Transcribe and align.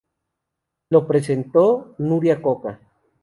Lo 0.89 1.05
presentó 1.05 1.93
Nuria 1.99 2.41
Coca. 2.41 2.79